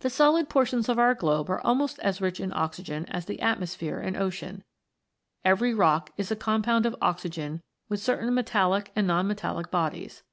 The 0.00 0.10
solid 0.10 0.48
portions 0.48 0.88
of 0.88 0.98
our 0.98 1.14
globe 1.14 1.48
are 1.50 1.64
almost 1.64 2.00
as 2.00 2.20
rich 2.20 2.40
in 2.40 2.52
oxygen 2.52 3.04
as 3.06 3.26
the 3.26 3.40
atmosphere 3.40 4.00
and 4.00 4.16
ocean. 4.16 4.64
Every 5.44 5.72
rock 5.72 6.10
is 6.16 6.32
a 6.32 6.34
compound 6.34 6.84
of 6.84 6.96
oxygen 7.00 7.62
with 7.88 8.00
certain 8.00 8.34
metallic 8.34 8.90
and 8.96 9.06
non 9.06 9.28
metallic 9.28 9.70
bodies. 9.70 10.24